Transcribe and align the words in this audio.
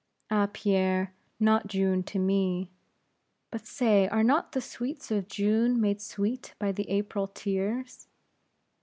"Ah 0.31 0.49
Pierre! 0.51 1.13
not 1.39 1.67
June 1.67 2.01
to 2.05 2.17
me. 2.17 2.71
But 3.51 3.67
say, 3.67 4.07
are 4.07 4.23
not 4.23 4.51
the 4.53 4.59
sweets 4.59 5.11
of 5.11 5.27
June 5.27 5.79
made 5.79 6.01
sweet 6.01 6.55
by 6.57 6.71
the 6.71 6.89
April 6.89 7.27
tears?" 7.27 8.07